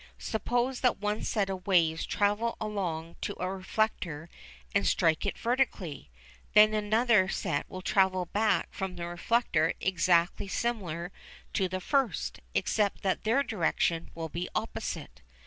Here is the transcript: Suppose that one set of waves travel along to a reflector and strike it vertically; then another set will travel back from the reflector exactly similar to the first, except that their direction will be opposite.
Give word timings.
Suppose 0.17 0.79
that 0.79 0.97
one 0.97 1.23
set 1.23 1.47
of 1.47 1.67
waves 1.67 2.07
travel 2.07 2.57
along 2.59 3.17
to 3.21 3.35
a 3.39 3.47
reflector 3.53 4.29
and 4.73 4.87
strike 4.87 5.27
it 5.27 5.37
vertically; 5.37 6.09
then 6.53 6.73
another 6.73 7.29
set 7.29 7.69
will 7.69 7.83
travel 7.83 8.25
back 8.25 8.73
from 8.73 8.95
the 8.95 9.05
reflector 9.05 9.75
exactly 9.79 10.47
similar 10.47 11.11
to 11.53 11.69
the 11.69 11.79
first, 11.79 12.39
except 12.55 13.03
that 13.03 13.25
their 13.25 13.43
direction 13.43 14.09
will 14.15 14.27
be 14.29 14.49
opposite. 14.55 15.21